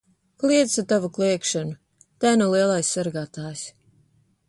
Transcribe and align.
Kliedz 0.43 0.77
tu 0.77 0.83
tavu 0.93 1.09
kliegšanu! 1.17 1.77
Te 2.25 2.33
nu 2.43 2.51
lielais 2.57 2.93
sargātājs! 2.99 3.67